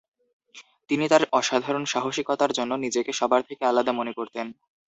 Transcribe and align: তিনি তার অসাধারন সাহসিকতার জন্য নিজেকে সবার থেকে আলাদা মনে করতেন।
তিনি 0.89 1.05
তার 1.07 1.23
অসাধারন 1.31 1.83
সাহসিকতার 1.85 2.51
জন্য 2.51 2.71
নিজেকে 2.75 3.11
সবার 3.13 3.41
থেকে 3.49 3.63
আলাদা 3.65 3.91
মনে 3.93 4.13
করতেন। 4.13 4.47